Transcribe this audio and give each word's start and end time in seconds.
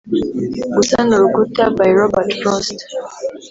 "gusana 0.75 1.11
urukuta" 1.17 1.63
by 1.77 1.89
robert 1.97 2.29
frost 2.39 2.77